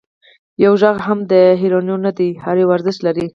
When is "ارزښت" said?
2.75-2.99